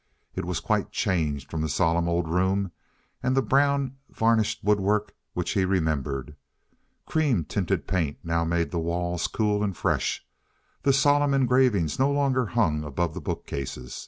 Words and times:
It 0.33 0.45
was 0.45 0.59
quite 0.59 0.89
changed 0.91 1.51
from 1.51 1.61
the 1.61 1.69
solemn 1.69 2.09
old 2.09 2.27
room 2.27 2.71
and 3.21 3.37
the 3.37 3.41
brown, 3.43 3.97
varnished 4.09 4.63
woodwork 4.63 5.13
which 5.35 5.51
he 5.51 5.63
remembered. 5.63 6.35
Cream 7.05 7.43
tinted 7.45 7.85
paint 7.85 8.17
now 8.23 8.43
made 8.43 8.71
the 8.71 8.79
walls 8.79 9.27
cool 9.27 9.63
and 9.63 9.77
fresh. 9.77 10.25
The 10.81 10.91
solemn 10.91 11.35
engravings 11.35 11.99
no 11.99 12.09
longer 12.09 12.47
hung 12.47 12.83
above 12.83 13.13
the 13.13 13.21
bookcases. 13.21 13.99